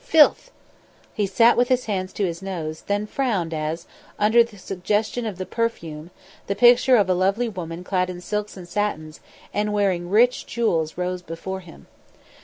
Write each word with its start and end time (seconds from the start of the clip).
filth!" 0.03 0.49
He 1.13 1.27
sat 1.27 1.55
with 1.55 1.67
his 1.67 1.85
hands 1.85 2.11
to 2.13 2.25
his 2.25 2.41
nose, 2.41 2.81
then 2.87 3.05
frowned 3.05 3.53
as, 3.53 3.85
under 4.17 4.43
the 4.43 4.57
suggestion 4.57 5.27
of 5.27 5.37
the 5.37 5.45
perfume, 5.45 6.09
the 6.47 6.55
picture 6.55 6.95
of 6.95 7.07
a 7.07 7.13
lovely 7.13 7.47
woman 7.47 7.83
clad 7.83 8.09
in 8.09 8.19
silks 8.19 8.57
and 8.57 8.67
satins 8.67 9.19
and 9.53 9.71
wearing 9.73 10.09
rich 10.09 10.47
jewels 10.47 10.97
rose 10.97 11.21
before 11.21 11.59
him. 11.59 11.85